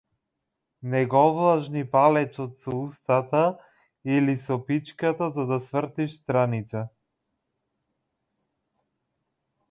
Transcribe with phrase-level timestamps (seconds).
[0.91, 3.41] Не го влажни палецот со устата
[4.15, 6.81] или со пичката за да свртиш страница.